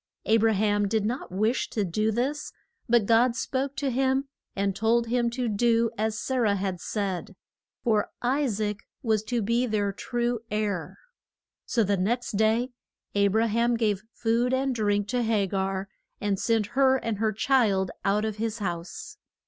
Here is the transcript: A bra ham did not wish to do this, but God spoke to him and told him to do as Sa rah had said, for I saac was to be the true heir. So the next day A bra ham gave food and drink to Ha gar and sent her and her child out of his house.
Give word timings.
A 0.25 0.37
bra 0.37 0.53
ham 0.53 0.87
did 0.87 1.05
not 1.05 1.31
wish 1.31 1.69
to 1.69 1.83
do 1.85 2.11
this, 2.11 2.51
but 2.89 3.05
God 3.05 3.35
spoke 3.35 3.75
to 3.75 3.91
him 3.91 4.25
and 4.55 4.75
told 4.75 5.05
him 5.05 5.29
to 5.29 5.47
do 5.47 5.91
as 5.95 6.17
Sa 6.17 6.37
rah 6.37 6.55
had 6.55 6.79
said, 6.81 7.35
for 7.83 8.09
I 8.19 8.45
saac 8.47 8.77
was 9.03 9.21
to 9.25 9.43
be 9.43 9.67
the 9.67 9.93
true 9.95 10.39
heir. 10.49 10.97
So 11.67 11.83
the 11.83 11.97
next 11.97 12.31
day 12.31 12.71
A 13.13 13.27
bra 13.27 13.45
ham 13.45 13.77
gave 13.77 14.01
food 14.11 14.55
and 14.55 14.73
drink 14.73 15.07
to 15.09 15.21
Ha 15.21 15.45
gar 15.45 15.87
and 16.19 16.39
sent 16.39 16.65
her 16.73 16.97
and 16.97 17.19
her 17.19 17.31
child 17.31 17.91
out 18.03 18.25
of 18.25 18.37
his 18.37 18.57
house. 18.57 19.17